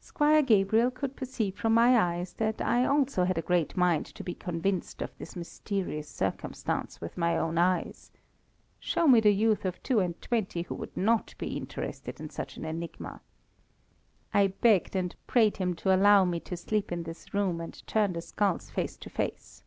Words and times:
Squire 0.00 0.42
Gabriel 0.42 0.90
could 0.90 1.14
perceive 1.14 1.54
from 1.54 1.72
my 1.72 1.96
eyes 1.96 2.32
that 2.32 2.60
I 2.60 2.84
also 2.84 3.22
had 3.22 3.38
a 3.38 3.40
great 3.40 3.76
mind 3.76 4.04
to 4.16 4.24
be 4.24 4.34
convinced 4.34 5.00
of 5.00 5.16
this 5.16 5.36
mysterious 5.36 6.08
circumstance 6.08 7.00
with 7.00 7.16
my 7.16 7.36
own 7.38 7.56
eyes. 7.56 8.10
Show 8.80 9.06
me 9.06 9.20
the 9.20 9.30
youth 9.30 9.64
of 9.64 9.80
two 9.84 10.00
and 10.00 10.20
twenty 10.20 10.62
who 10.62 10.74
would 10.74 10.96
not 10.96 11.36
be 11.38 11.56
interested 11.56 12.18
in 12.18 12.30
such 12.30 12.56
an 12.56 12.64
enigma! 12.64 13.20
I 14.34 14.48
begged 14.48 14.96
and 14.96 15.14
prayed 15.28 15.58
him 15.58 15.74
to 15.76 15.94
allow 15.94 16.24
me 16.24 16.40
to 16.40 16.56
sleep 16.56 16.90
in 16.90 17.04
this 17.04 17.32
room, 17.32 17.60
and 17.60 17.80
turn 17.86 18.14
the 18.14 18.20
skulls 18.22 18.70
face 18.70 18.96
to 18.96 19.08
face. 19.08 19.62